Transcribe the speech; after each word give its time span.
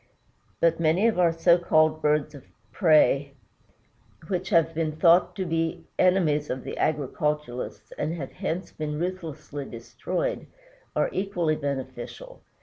But 0.59 0.79
many 0.79 1.05
of 1.07 1.19
our 1.19 1.31
so 1.31 1.59
called 1.59 2.01
birds 2.01 2.33
of 2.33 2.43
prey, 2.71 3.33
which 4.29 4.49
have 4.49 4.73
been 4.73 4.93
thought 4.93 5.35
to 5.35 5.45
be 5.45 5.85
the 5.95 6.03
enemies 6.03 6.49
of 6.49 6.63
the 6.63 6.75
agriculturist 6.79 7.93
and 7.99 8.15
have 8.15 8.31
hence 8.31 8.71
been 8.71 8.97
ruthlessly 8.97 9.65
destroyed, 9.65 10.47
are 10.95 11.11
equally 11.11 11.55
beneficial. 11.55 12.41